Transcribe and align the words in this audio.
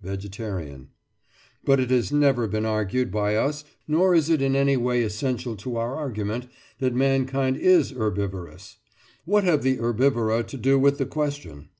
VEGETARIAN: 0.00 0.90
But 1.64 1.80
it 1.80 1.90
has 1.90 2.12
never 2.12 2.46
been 2.46 2.64
argued 2.64 3.10
by 3.10 3.34
us, 3.34 3.64
nor 3.88 4.14
is 4.14 4.30
it 4.30 4.40
in 4.40 4.54
any 4.54 4.76
way 4.76 5.02
essential 5.02 5.56
to 5.56 5.76
our 5.76 5.96
argument, 5.96 6.46
that 6.78 6.94
mankind 6.94 7.56
is 7.56 7.90
herbivorous. 7.90 8.76
What 9.24 9.42
have 9.42 9.64
the 9.64 9.78
herbivora 9.78 10.44
to 10.44 10.56
do 10.56 10.78
with 10.78 10.98
the 10.98 11.06
question? 11.06 11.70